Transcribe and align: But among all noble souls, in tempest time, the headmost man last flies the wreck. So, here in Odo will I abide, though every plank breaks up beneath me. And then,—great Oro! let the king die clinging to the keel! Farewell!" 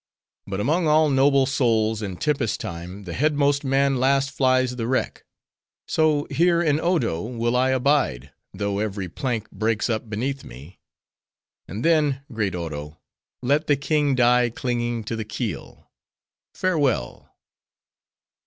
But 0.47 0.59
among 0.59 0.87
all 0.87 1.11
noble 1.11 1.45
souls, 1.45 2.01
in 2.01 2.17
tempest 2.17 2.59
time, 2.59 3.03
the 3.03 3.13
headmost 3.13 3.63
man 3.63 3.99
last 3.99 4.31
flies 4.31 4.75
the 4.75 4.87
wreck. 4.87 5.25
So, 5.87 6.25
here 6.31 6.59
in 6.59 6.79
Odo 6.79 7.21
will 7.21 7.55
I 7.55 7.69
abide, 7.69 8.31
though 8.51 8.79
every 8.79 9.07
plank 9.07 9.51
breaks 9.51 9.91
up 9.91 10.09
beneath 10.09 10.43
me. 10.43 10.79
And 11.67 11.85
then,—great 11.85 12.55
Oro! 12.55 12.99
let 13.43 13.67
the 13.67 13.77
king 13.77 14.15
die 14.15 14.49
clinging 14.49 15.03
to 15.03 15.15
the 15.15 15.23
keel! 15.23 15.87
Farewell!" 16.55 17.37